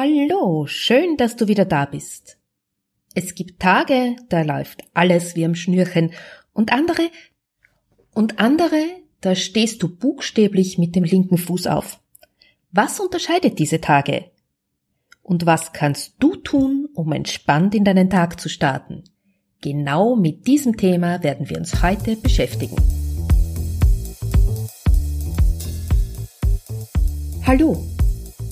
Hallo, 0.00 0.68
schön, 0.68 1.16
dass 1.16 1.34
du 1.34 1.48
wieder 1.48 1.64
da 1.64 1.84
bist. 1.84 2.38
Es 3.16 3.34
gibt 3.34 3.58
Tage, 3.58 4.14
da 4.28 4.42
läuft 4.42 4.84
alles 4.94 5.34
wie 5.34 5.44
am 5.44 5.56
Schnürchen 5.56 6.12
und 6.52 6.72
andere, 6.72 7.10
und 8.14 8.38
andere, 8.38 8.80
da 9.20 9.34
stehst 9.34 9.82
du 9.82 9.88
buchstäblich 9.88 10.78
mit 10.78 10.94
dem 10.94 11.02
linken 11.02 11.36
Fuß 11.36 11.66
auf. 11.66 11.98
Was 12.70 13.00
unterscheidet 13.00 13.58
diese 13.58 13.80
Tage? 13.80 14.26
Und 15.20 15.46
was 15.46 15.72
kannst 15.72 16.14
du 16.20 16.36
tun, 16.36 16.86
um 16.94 17.10
entspannt 17.10 17.74
in 17.74 17.82
deinen 17.82 18.08
Tag 18.08 18.38
zu 18.38 18.48
starten? 18.48 19.02
Genau 19.62 20.14
mit 20.14 20.46
diesem 20.46 20.76
Thema 20.76 21.24
werden 21.24 21.50
wir 21.50 21.58
uns 21.58 21.82
heute 21.82 22.14
beschäftigen. 22.14 22.76
Hallo 27.44 27.97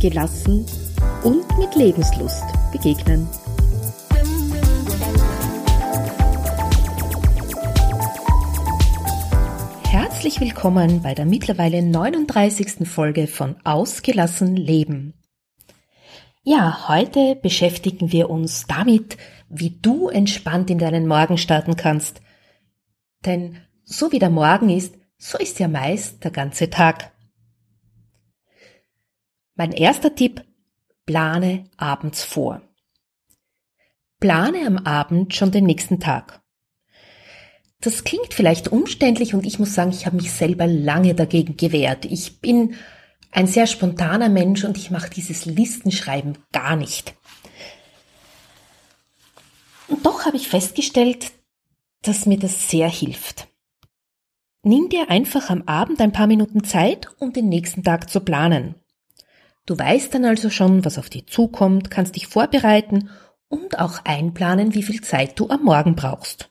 gelassen 0.00 0.66
und 1.24 1.44
mit 1.58 1.74
Lebenslust 1.74 2.44
begegnen. 2.70 3.26
Herzlich 9.88 10.40
willkommen 10.40 11.02
bei 11.02 11.14
der 11.14 11.24
mittlerweile 11.24 11.82
39. 11.82 12.86
Folge 12.86 13.26
von 13.26 13.56
Ausgelassen 13.64 14.56
Leben. 14.56 15.14
Ja, 16.42 16.88
heute 16.88 17.36
beschäftigen 17.36 18.12
wir 18.12 18.28
uns 18.30 18.66
damit, 18.66 19.16
wie 19.48 19.70
du 19.70 20.08
entspannt 20.08 20.70
in 20.70 20.78
deinen 20.78 21.06
Morgen 21.06 21.38
starten 21.38 21.76
kannst. 21.76 22.20
Denn 23.24 23.58
so 23.84 24.12
wie 24.12 24.18
der 24.18 24.30
Morgen 24.30 24.68
ist, 24.68 24.94
so 25.16 25.38
ist 25.38 25.58
ja 25.58 25.68
meist 25.68 26.22
der 26.22 26.30
ganze 26.30 26.70
Tag. 26.70 27.12
Mein 29.56 29.72
erster 29.72 30.14
Tipp, 30.14 30.44
plane 31.06 31.64
abends 31.78 32.22
vor. 32.22 32.60
Plane 34.20 34.66
am 34.66 34.76
Abend 34.76 35.34
schon 35.34 35.50
den 35.50 35.64
nächsten 35.64 35.98
Tag. 35.98 36.42
Das 37.80 38.04
klingt 38.04 38.34
vielleicht 38.34 38.68
umständlich 38.68 39.34
und 39.34 39.46
ich 39.46 39.58
muss 39.58 39.74
sagen, 39.74 39.90
ich 39.90 40.04
habe 40.04 40.16
mich 40.16 40.32
selber 40.32 40.66
lange 40.66 41.14
dagegen 41.14 41.56
gewehrt. 41.56 42.04
Ich 42.04 42.40
bin 42.40 42.74
ein 43.30 43.46
sehr 43.46 43.66
spontaner 43.66 44.28
Mensch 44.28 44.64
und 44.64 44.76
ich 44.76 44.90
mache 44.90 45.08
dieses 45.08 45.46
Listenschreiben 45.46 46.36
gar 46.52 46.76
nicht. 46.76 47.14
Und 49.88 50.04
doch 50.04 50.26
habe 50.26 50.36
ich 50.36 50.48
festgestellt, 50.48 51.32
dass 52.02 52.26
mir 52.26 52.38
das 52.38 52.68
sehr 52.68 52.88
hilft. 52.88 53.48
Nimm 54.62 54.90
dir 54.90 55.08
einfach 55.10 55.48
am 55.48 55.62
Abend 55.62 56.00
ein 56.00 56.12
paar 56.12 56.26
Minuten 56.26 56.64
Zeit, 56.64 57.08
um 57.18 57.32
den 57.32 57.48
nächsten 57.48 57.84
Tag 57.84 58.10
zu 58.10 58.20
planen. 58.20 58.74
Du 59.66 59.76
weißt 59.76 60.14
dann 60.14 60.24
also 60.24 60.48
schon, 60.48 60.84
was 60.84 60.96
auf 60.96 61.10
dich 61.10 61.26
zukommt, 61.26 61.90
kannst 61.90 62.14
dich 62.14 62.28
vorbereiten 62.28 63.10
und 63.48 63.78
auch 63.80 64.04
einplanen, 64.04 64.74
wie 64.74 64.82
viel 64.84 65.00
Zeit 65.02 65.38
du 65.38 65.50
am 65.50 65.64
Morgen 65.64 65.96
brauchst. 65.96 66.50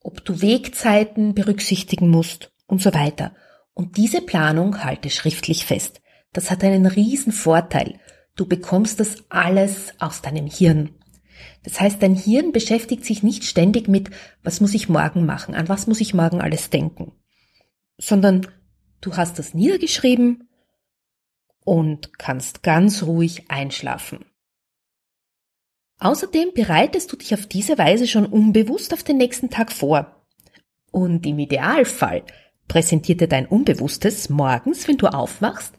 Ob 0.00 0.24
du 0.24 0.40
Wegzeiten 0.40 1.34
berücksichtigen 1.34 2.08
musst 2.08 2.52
und 2.66 2.82
so 2.82 2.92
weiter. 2.94 3.34
Und 3.74 3.98
diese 3.98 4.22
Planung 4.22 4.82
halte 4.84 5.10
schriftlich 5.10 5.66
fest. 5.66 6.00
Das 6.32 6.50
hat 6.50 6.64
einen 6.64 6.86
riesen 6.86 7.32
Vorteil. 7.32 8.00
Du 8.36 8.46
bekommst 8.46 9.00
das 9.00 9.24
alles 9.28 9.92
aus 9.98 10.22
deinem 10.22 10.46
Hirn. 10.46 10.90
Das 11.62 11.80
heißt, 11.80 12.02
dein 12.02 12.14
Hirn 12.14 12.52
beschäftigt 12.52 13.04
sich 13.04 13.22
nicht 13.22 13.44
ständig 13.44 13.88
mit, 13.88 14.10
was 14.42 14.60
muss 14.60 14.74
ich 14.74 14.88
morgen 14.88 15.26
machen, 15.26 15.54
an 15.54 15.68
was 15.68 15.86
muss 15.86 16.00
ich 16.00 16.14
morgen 16.14 16.40
alles 16.40 16.70
denken, 16.70 17.12
sondern 17.98 18.46
du 19.00 19.16
hast 19.16 19.38
das 19.38 19.54
niedergeschrieben 19.54 20.48
und 21.64 22.18
kannst 22.18 22.62
ganz 22.62 23.02
ruhig 23.02 23.50
einschlafen. 23.50 24.24
Außerdem 25.98 26.52
bereitest 26.54 27.12
du 27.12 27.16
dich 27.16 27.34
auf 27.34 27.46
diese 27.46 27.78
Weise 27.78 28.06
schon 28.06 28.26
unbewusst 28.26 28.92
auf 28.92 29.02
den 29.02 29.16
nächsten 29.16 29.50
Tag 29.50 29.72
vor. 29.72 30.26
Und 30.90 31.24
im 31.26 31.38
Idealfall 31.38 32.24
präsentiert 32.68 33.20
dir 33.20 33.28
dein 33.28 33.46
Unbewusstes 33.46 34.28
morgens, 34.28 34.86
wenn 34.86 34.98
du 34.98 35.06
aufwachst, 35.06 35.74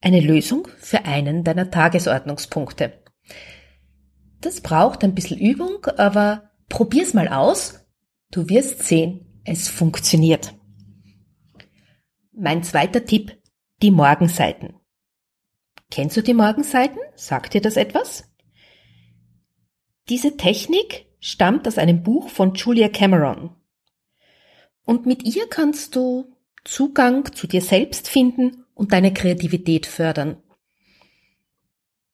eine 0.00 0.20
Lösung 0.20 0.68
für 0.78 1.04
einen 1.04 1.44
deiner 1.44 1.70
Tagesordnungspunkte. 1.70 3.02
Das 4.40 4.60
braucht 4.60 5.04
ein 5.04 5.14
bisschen 5.14 5.38
Übung, 5.38 5.84
aber 5.96 6.50
probier's 6.68 7.14
mal 7.14 7.28
aus. 7.28 7.86
Du 8.30 8.48
wirst 8.48 8.84
sehen, 8.84 9.40
es 9.44 9.68
funktioniert. 9.68 10.54
Mein 12.32 12.62
zweiter 12.62 13.04
Tipp, 13.04 13.36
die 13.82 13.90
Morgenseiten. 13.90 14.79
Kennst 15.90 16.16
du 16.16 16.22
die 16.22 16.34
Morgenseiten? 16.34 16.98
Sagt 17.16 17.54
dir 17.54 17.60
das 17.60 17.76
etwas? 17.76 18.24
Diese 20.08 20.36
Technik 20.36 21.06
stammt 21.20 21.66
aus 21.68 21.78
einem 21.78 22.02
Buch 22.02 22.28
von 22.28 22.54
Julia 22.54 22.88
Cameron. 22.88 23.54
Und 24.84 25.06
mit 25.06 25.24
ihr 25.24 25.48
kannst 25.48 25.94
du 25.96 26.36
Zugang 26.64 27.32
zu 27.34 27.46
dir 27.46 27.60
selbst 27.60 28.08
finden 28.08 28.64
und 28.74 28.92
deine 28.92 29.12
Kreativität 29.12 29.86
fördern. 29.86 30.42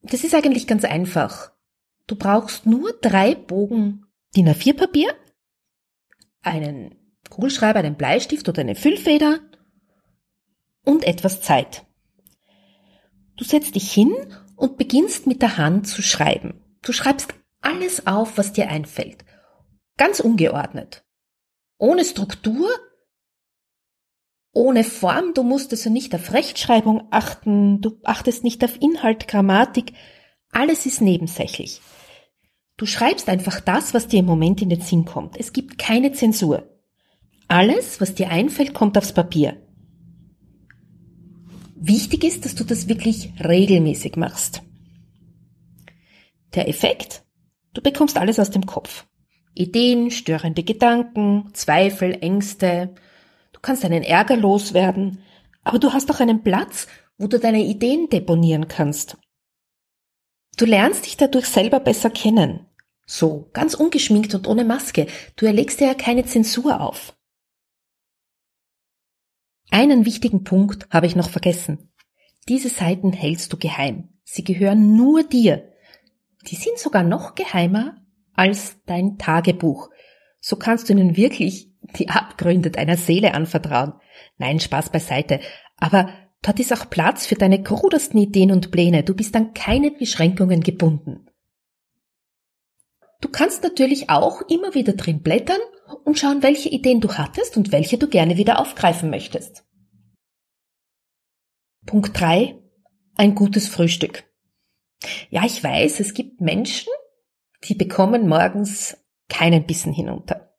Das 0.02 0.24
ist 0.24 0.34
eigentlich 0.34 0.66
ganz 0.66 0.84
einfach. 0.84 1.52
Du 2.06 2.16
brauchst 2.16 2.66
nur 2.66 2.92
drei 3.00 3.34
Bogen 3.34 4.06
DIN 4.36 4.48
A4 4.48 4.74
Papier, 4.74 5.14
einen 6.42 6.94
Kugelschreiber, 7.30 7.80
einen 7.80 7.96
Bleistift 7.96 8.48
oder 8.48 8.60
eine 8.60 8.74
Füllfeder 8.74 9.40
und 10.84 11.04
etwas 11.04 11.40
Zeit. 11.40 11.85
Du 13.36 13.44
setzt 13.44 13.74
dich 13.74 13.92
hin 13.92 14.14
und 14.56 14.76
beginnst 14.78 15.26
mit 15.26 15.42
der 15.42 15.58
Hand 15.58 15.86
zu 15.86 16.02
schreiben. 16.02 16.62
Du 16.82 16.92
schreibst 16.92 17.34
alles 17.60 18.06
auf, 18.06 18.38
was 18.38 18.52
dir 18.52 18.68
einfällt. 18.68 19.24
Ganz 19.96 20.20
ungeordnet. 20.20 21.04
Ohne 21.78 22.04
Struktur, 22.04 22.68
ohne 24.52 24.84
Form, 24.84 25.34
du 25.34 25.42
musst 25.42 25.72
also 25.72 25.90
nicht 25.90 26.14
auf 26.14 26.32
Rechtschreibung 26.32 27.08
achten, 27.10 27.82
du 27.82 27.98
achtest 28.04 28.42
nicht 28.42 28.64
auf 28.64 28.80
Inhalt, 28.80 29.28
Grammatik, 29.28 29.92
alles 30.50 30.86
ist 30.86 31.02
nebensächlich. 31.02 31.82
Du 32.78 32.86
schreibst 32.86 33.28
einfach 33.28 33.60
das, 33.60 33.92
was 33.92 34.08
dir 34.08 34.20
im 34.20 34.26
Moment 34.26 34.62
in 34.62 34.70
den 34.70 34.80
Sinn 34.80 35.04
kommt. 35.04 35.38
Es 35.38 35.52
gibt 35.52 35.78
keine 35.78 36.12
Zensur. 36.12 36.80
Alles, 37.48 38.00
was 38.00 38.14
dir 38.14 38.30
einfällt, 38.30 38.72
kommt 38.74 38.96
aufs 38.96 39.12
Papier. 39.12 39.65
Wichtig 41.78 42.24
ist, 42.24 42.44
dass 42.44 42.54
du 42.54 42.64
das 42.64 42.88
wirklich 42.88 43.32
regelmäßig 43.38 44.16
machst. 44.16 44.62
Der 46.54 46.68
Effekt? 46.68 47.22
Du 47.74 47.82
bekommst 47.82 48.16
alles 48.16 48.38
aus 48.38 48.50
dem 48.50 48.64
Kopf. 48.64 49.06
Ideen, 49.54 50.10
störende 50.10 50.62
Gedanken, 50.62 51.50
Zweifel, 51.52 52.16
Ängste. 52.22 52.94
Du 53.52 53.60
kannst 53.60 53.84
deinen 53.84 54.02
Ärger 54.02 54.36
loswerden, 54.36 55.18
aber 55.64 55.78
du 55.78 55.92
hast 55.92 56.10
auch 56.10 56.20
einen 56.20 56.42
Platz, 56.42 56.86
wo 57.18 57.26
du 57.26 57.38
deine 57.38 57.62
Ideen 57.62 58.08
deponieren 58.08 58.68
kannst. 58.68 59.18
Du 60.56 60.64
lernst 60.64 61.04
dich 61.04 61.16
dadurch 61.16 61.46
selber 61.46 61.80
besser 61.80 62.08
kennen. 62.08 62.66
So, 63.06 63.50
ganz 63.52 63.74
ungeschminkt 63.74 64.34
und 64.34 64.48
ohne 64.48 64.64
Maske. 64.64 65.06
Du 65.36 65.46
erlegst 65.46 65.80
dir 65.80 65.88
ja 65.88 65.94
keine 65.94 66.24
Zensur 66.24 66.80
auf. 66.80 67.15
Einen 69.70 70.06
wichtigen 70.06 70.44
Punkt 70.44 70.88
habe 70.90 71.06
ich 71.06 71.16
noch 71.16 71.30
vergessen. 71.30 71.90
Diese 72.48 72.68
Seiten 72.68 73.12
hältst 73.12 73.52
du 73.52 73.56
geheim. 73.56 74.08
Sie 74.24 74.44
gehören 74.44 74.96
nur 74.96 75.24
dir. 75.24 75.72
Die 76.48 76.56
sind 76.56 76.78
sogar 76.78 77.02
noch 77.02 77.34
geheimer 77.34 77.96
als 78.34 78.76
dein 78.86 79.18
Tagebuch. 79.18 79.90
So 80.40 80.56
kannst 80.56 80.88
du 80.88 80.92
ihnen 80.92 81.16
wirklich 81.16 81.72
die 81.98 82.08
Abgründe 82.08 82.70
deiner 82.70 82.96
Seele 82.96 83.34
anvertrauen. 83.34 83.94
Nein, 84.38 84.60
Spaß 84.60 84.90
beiseite. 84.90 85.40
Aber 85.76 86.08
dort 86.42 86.60
ist 86.60 86.72
auch 86.72 86.88
Platz 86.88 87.26
für 87.26 87.34
deine 87.34 87.62
krudesten 87.62 88.20
Ideen 88.20 88.52
und 88.52 88.70
Pläne. 88.70 89.02
Du 89.02 89.14
bist 89.14 89.34
an 89.34 89.54
keine 89.54 89.90
Beschränkungen 89.90 90.60
gebunden. 90.60 91.26
Du 93.20 93.28
kannst 93.28 93.62
natürlich 93.62 94.10
auch 94.10 94.42
immer 94.42 94.74
wieder 94.74 94.92
drin 94.92 95.22
blättern 95.22 95.60
und 96.06 96.20
schauen, 96.20 96.42
welche 96.44 96.68
Ideen 96.68 97.00
du 97.00 97.12
hattest 97.14 97.56
und 97.56 97.72
welche 97.72 97.98
du 97.98 98.06
gerne 98.08 98.36
wieder 98.36 98.60
aufgreifen 98.60 99.10
möchtest. 99.10 99.64
Punkt 101.84 102.18
3. 102.18 102.56
Ein 103.16 103.34
gutes 103.34 103.66
Frühstück. 103.66 104.24
Ja, 105.30 105.44
ich 105.44 105.62
weiß, 105.62 105.98
es 105.98 106.14
gibt 106.14 106.40
Menschen, 106.40 106.92
die 107.64 107.74
bekommen 107.74 108.28
morgens 108.28 108.96
keinen 109.28 109.66
Bissen 109.66 109.92
hinunter. 109.92 110.54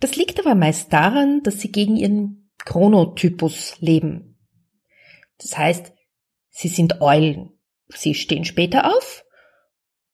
Das 0.00 0.16
liegt 0.16 0.40
aber 0.40 0.56
meist 0.56 0.92
daran, 0.92 1.44
dass 1.44 1.60
sie 1.60 1.70
gegen 1.70 1.96
ihren 1.96 2.50
Chronotypus 2.58 3.76
leben. 3.78 4.36
Das 5.38 5.56
heißt, 5.56 5.92
sie 6.50 6.68
sind 6.68 7.00
Eulen. 7.00 7.52
Sie 7.88 8.14
stehen 8.14 8.44
später 8.44 8.92
auf 8.96 9.24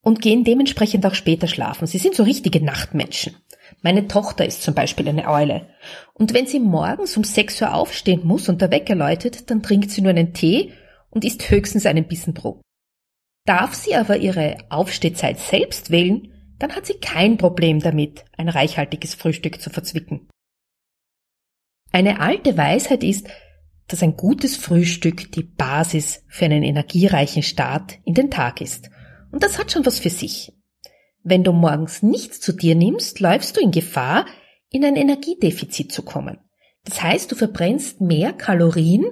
und 0.03 0.21
gehen 0.21 0.45
dementsprechend 0.45 1.07
auch 1.07 1.15
später 1.15 1.47
schlafen. 1.47 1.87
Sie 1.87 1.99
sind 1.99 2.15
so 2.15 2.23
richtige 2.23 2.63
Nachtmenschen. 2.63 3.35
Meine 3.81 4.09
Tochter 4.09 4.45
ist 4.45 4.63
zum 4.63 4.75
Beispiel 4.75 5.09
eine 5.09 5.29
Eule. 5.29 5.69
Und 6.15 6.35
wenn 6.35 6.47
sie 6.47 6.61
morgens 6.61 7.17
um 7.17 7.25
6 7.25 7.63
Uhr 7.63 7.75
aufstehen 7.75 8.27
muss 8.27 8.49
und 8.49 8.61
der 8.61 8.71
Wecker 8.71 8.95
läutet, 8.95 9.51
dann 9.51 9.63
trinkt 9.63 9.91
sie 9.91 10.03
nur 10.03 10.11
einen 10.11 10.35
Tee 10.35 10.73
und 11.11 11.25
isst 11.25 11.51
höchstens 11.51 11.87
einen 11.87 12.07
Bissen 12.07 12.35
Brot. 12.35 12.61
Darf 13.45 13.75
sie 13.75 13.95
aber 13.95 14.19
ihre 14.19 14.57
Aufstehzeit 14.69 15.39
selbst 15.39 15.91
wählen, 15.91 16.29
dann 16.59 16.77
hat 16.77 16.87
sie 16.87 16.95
kein 16.95 17.39
Problem 17.39 17.81
damit, 17.81 18.25
ein 18.37 18.49
reichhaltiges 18.49 19.15
Frühstück 19.15 19.61
zu 19.61 19.71
verzwicken. 19.71 20.29
Eine 21.91 22.21
alte 22.21 22.57
Weisheit 22.57 23.03
ist, 23.03 23.29
dass 23.89 24.03
ein 24.03 24.17
gutes 24.17 24.57
Frühstück 24.57 25.33
die 25.33 25.43
Basis 25.43 26.25
für 26.29 26.45
einen 26.45 26.63
energiereichen 26.63 27.43
Start 27.43 27.99
in 28.05 28.15
den 28.15 28.31
Tag 28.31 28.61
ist. 28.61 28.91
Und 29.33 29.43
das 29.43 29.59
hat 29.59 29.73
schon 29.73 29.85
was 29.85 29.99
für 29.99 30.11
sich. 30.11 30.53
Wenn 31.23 31.45
du 31.45 31.53
morgens 31.53 32.03
nichts 32.03 32.41
zu 32.41 32.53
dir 32.53 32.75
nimmst, 32.75 33.21
läufst 33.21 33.57
du 33.57 33.61
in 33.61 33.71
Gefahr, 33.71 34.27
in 34.71 34.85
ein 34.85 34.97
Energiedefizit 34.97 35.93
zu 35.93 36.03
kommen. 36.03 36.39
Das 36.85 37.03
heißt, 37.03 37.31
du 37.31 37.37
verbrennst 37.37 38.01
mehr 38.01 38.33
Kalorien, 38.33 39.05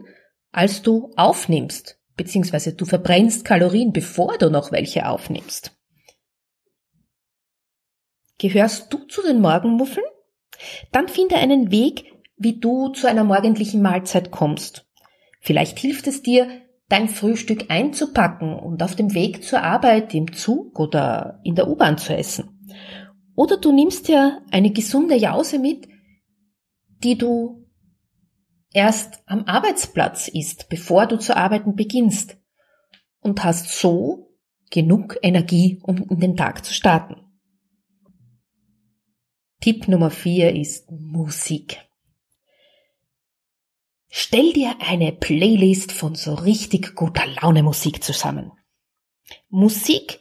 als 0.50 0.82
du 0.82 1.12
aufnimmst, 1.16 2.00
beziehungsweise 2.16 2.74
du 2.74 2.84
verbrennst 2.84 3.44
Kalorien, 3.44 3.92
bevor 3.92 4.38
du 4.38 4.50
noch 4.50 4.72
welche 4.72 5.08
aufnimmst. 5.08 5.72
Gehörst 8.38 8.92
du 8.92 9.04
zu 9.04 9.22
den 9.22 9.40
Morgenmuffeln? 9.40 10.06
Dann 10.92 11.08
finde 11.08 11.36
einen 11.36 11.70
Weg, 11.70 12.12
wie 12.36 12.58
du 12.58 12.88
zu 12.88 13.06
einer 13.06 13.22
morgendlichen 13.22 13.82
Mahlzeit 13.82 14.30
kommst. 14.30 14.86
Vielleicht 15.40 15.78
hilft 15.78 16.06
es 16.06 16.22
dir, 16.22 16.48
dein 16.90 17.08
Frühstück 17.08 17.70
einzupacken 17.70 18.52
und 18.52 18.82
auf 18.82 18.96
dem 18.96 19.14
Weg 19.14 19.44
zur 19.44 19.62
Arbeit 19.62 20.12
im 20.12 20.32
Zug 20.32 20.78
oder 20.78 21.40
in 21.44 21.54
der 21.54 21.68
U-Bahn 21.68 21.96
zu 21.96 22.14
essen. 22.14 22.58
Oder 23.34 23.56
du 23.56 23.72
nimmst 23.72 24.08
dir 24.08 24.42
eine 24.50 24.70
gesunde 24.72 25.16
Jause 25.16 25.58
mit, 25.58 25.88
die 27.02 27.16
du 27.16 27.64
erst 28.72 29.22
am 29.26 29.44
Arbeitsplatz 29.44 30.28
isst, 30.28 30.68
bevor 30.68 31.06
du 31.06 31.16
zu 31.16 31.36
arbeiten 31.36 31.76
beginnst 31.76 32.36
und 33.20 33.42
hast 33.44 33.70
so 33.70 34.36
genug 34.70 35.16
Energie, 35.22 35.80
um 35.82 35.96
in 36.10 36.18
den 36.18 36.36
Tag 36.36 36.64
zu 36.64 36.74
starten. 36.74 37.16
Tipp 39.60 39.86
Nummer 39.88 40.10
vier 40.10 40.54
ist 40.54 40.90
Musik. 40.90 41.89
Stell 44.12 44.52
dir 44.52 44.74
eine 44.80 45.12
Playlist 45.12 45.92
von 45.92 46.16
so 46.16 46.34
richtig 46.34 46.96
guter 46.96 47.26
Laune 47.40 47.62
Musik 47.62 48.02
zusammen. 48.02 48.50
Musik, 49.48 50.18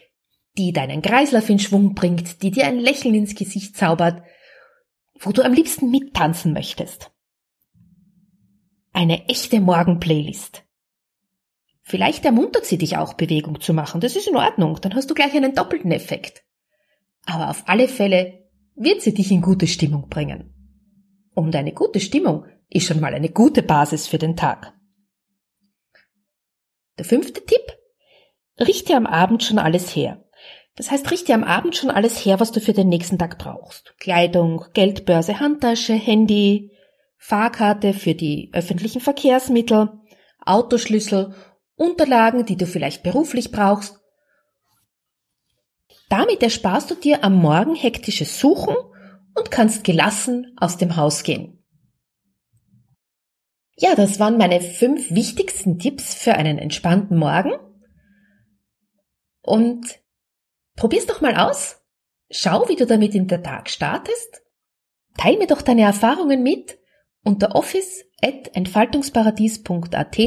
die 0.57 0.71
deinen 0.73 1.01
Kreislauf 1.01 1.49
in 1.49 1.57
Schwung 1.57 1.95
bringt, 1.95 2.43
die 2.43 2.51
dir 2.51 2.67
ein 2.67 2.77
Lächeln 2.77 3.15
ins 3.15 3.33
Gesicht 3.33 3.75
zaubert, 3.75 4.21
wo 5.19 5.31
du 5.31 5.43
am 5.43 5.53
liebsten 5.53 5.89
mittanzen 5.89 6.53
möchtest. 6.53 7.11
Eine 8.93 9.27
echte 9.27 9.59
Morgen-Playlist. 9.59 10.63
Vielleicht 11.81 12.25
ermuntert 12.25 12.65
sie 12.65 12.77
dich 12.77 12.97
auch, 12.97 13.13
Bewegung 13.13 13.59
zu 13.59 13.73
machen. 13.73 14.01
Das 14.01 14.15
ist 14.15 14.27
in 14.27 14.35
Ordnung. 14.35 14.79
Dann 14.81 14.93
hast 14.93 15.09
du 15.09 15.15
gleich 15.15 15.33
einen 15.33 15.55
doppelten 15.55 15.91
Effekt. 15.91 16.43
Aber 17.25 17.49
auf 17.49 17.63
alle 17.65 17.87
Fälle 17.87 18.47
wird 18.75 19.01
sie 19.01 19.15
dich 19.15 19.31
in 19.31 19.41
gute 19.41 19.65
Stimmung 19.65 20.09
bringen. 20.09 20.53
Und 21.33 21.55
eine 21.55 21.73
gute 21.73 21.99
Stimmung 21.99 22.45
ist 22.69 22.87
schon 22.87 22.99
mal 22.99 23.13
eine 23.13 23.29
gute 23.29 23.63
Basis 23.63 24.07
für 24.07 24.17
den 24.17 24.35
Tag. 24.35 24.73
Der 26.97 27.05
fünfte 27.05 27.45
Tipp. 27.45 27.77
Richte 28.59 28.95
am 28.95 29.05
Abend 29.05 29.43
schon 29.43 29.57
alles 29.57 29.95
her. 29.95 30.25
Das 30.75 30.91
heißt, 30.91 31.09
richte 31.11 31.33
am 31.33 31.43
Abend 31.43 31.75
schon 31.75 31.89
alles 31.89 32.23
her, 32.23 32.39
was 32.39 32.51
du 32.51 32.59
für 32.61 32.73
den 32.73 32.89
nächsten 32.89 33.17
Tag 33.17 33.37
brauchst. 33.37 33.95
Kleidung, 33.99 34.65
Geldbörse, 34.73 35.39
Handtasche, 35.39 35.93
Handy, 35.93 36.71
Fahrkarte 37.17 37.93
für 37.93 38.15
die 38.15 38.49
öffentlichen 38.53 39.01
Verkehrsmittel, 39.01 39.91
Autoschlüssel, 40.45 41.35
Unterlagen, 41.75 42.45
die 42.45 42.57
du 42.57 42.65
vielleicht 42.65 43.03
beruflich 43.03 43.51
brauchst. 43.51 43.99
Damit 46.09 46.43
ersparst 46.43 46.91
du 46.91 46.95
dir 46.95 47.23
am 47.23 47.35
Morgen 47.35 47.75
hektisches 47.75 48.39
Suchen 48.39 48.75
und 49.35 49.51
kannst 49.51 49.83
gelassen 49.83 50.55
aus 50.57 50.77
dem 50.77 50.95
Haus 50.95 51.23
gehen. 51.23 51.58
Ja, 53.81 53.95
das 53.95 54.19
waren 54.19 54.37
meine 54.37 54.59
fünf 54.59 55.09
wichtigsten 55.09 55.79
Tipps 55.79 56.13
für 56.13 56.33
einen 56.33 56.57
entspannten 56.57 57.17
Morgen. 57.17 57.53
Und 59.41 60.01
probier's 60.75 61.05
doch 61.05 61.21
mal 61.21 61.37
aus. 61.37 61.77
Schau, 62.29 62.67
wie 62.67 62.75
du 62.75 62.85
damit 62.85 63.15
in 63.15 63.29
der 63.29 63.41
Tag 63.41 63.69
startest. 63.69 64.41
Teil 65.17 65.37
mir 65.37 65.47
doch 65.47 65.61
deine 65.61 65.83
Erfahrungen 65.83 66.43
mit 66.43 66.77
unter 67.23 67.55
office.entfaltungsparadies.at. 67.55 70.19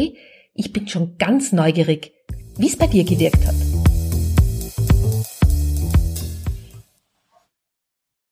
Ich 0.55 0.73
bin 0.73 0.89
schon 0.89 1.19
ganz 1.19 1.53
neugierig, 1.53 2.15
wie 2.57 2.69
es 2.69 2.79
bei 2.79 2.87
dir 2.87 3.05
gewirkt 3.05 3.47
hat. 3.47 3.55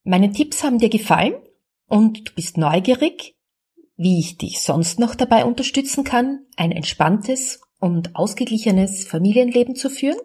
Meine 0.03 0.33
Tipps 0.33 0.65
haben 0.65 0.79
dir 0.79 0.89
gefallen 0.89 1.35
und 1.89 2.31
du 2.31 2.35
bist 2.35 2.57
neugierig, 2.57 3.37
wie 4.02 4.19
ich 4.19 4.38
dich 4.38 4.62
sonst 4.62 4.99
noch 4.99 5.14
dabei 5.14 5.44
unterstützen 5.44 6.05
kann, 6.05 6.47
ein 6.56 6.73
entspanntes 6.73 7.61
und 7.81 8.17
ausgeglichenes 8.17 9.06
Familienleben 9.06 9.76
zu 9.76 9.91
führen? 9.91 10.19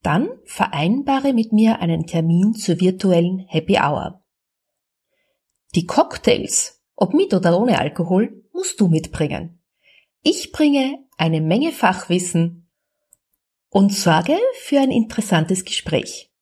Dann 0.00 0.30
vereinbare 0.46 1.34
mit 1.34 1.52
mir 1.52 1.80
einen 1.80 2.06
Termin 2.06 2.54
zur 2.54 2.80
virtuellen 2.80 3.40
Happy 3.48 3.74
Hour. 3.74 4.24
Die 5.74 5.84
Cocktails, 5.84 6.82
ob 6.96 7.12
mit 7.12 7.34
oder 7.34 7.60
ohne 7.60 7.78
Alkohol, 7.78 8.42
musst 8.54 8.80
du 8.80 8.88
mitbringen. 8.88 9.62
Ich 10.22 10.50
bringe 10.50 11.06
eine 11.18 11.42
Menge 11.42 11.70
Fachwissen 11.70 12.70
und 13.68 13.92
sorge 13.92 14.38
für 14.62 14.80
ein 14.80 14.90
interessantes 14.90 15.66
Gespräch. 15.66 16.32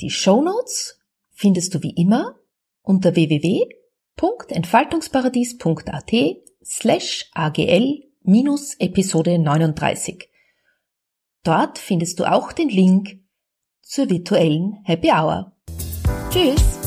Die 0.00 0.08
Show 0.08 0.40
Notes 0.40 0.98
findest 1.32 1.74
du 1.74 1.82
wie 1.82 1.94
immer 1.94 2.39
unter 2.82 3.14
www.entfaltungsparadies.at 3.14 6.12
slash 6.62 7.30
agl 7.34 8.02
minus 8.22 8.74
Episode 8.78 9.38
39. 9.38 10.28
Dort 11.42 11.78
findest 11.78 12.20
du 12.20 12.30
auch 12.30 12.52
den 12.52 12.68
Link 12.68 13.18
zur 13.82 14.10
virtuellen 14.10 14.76
Happy 14.84 15.10
Hour. 15.10 15.56
Tschüss! 16.30 16.79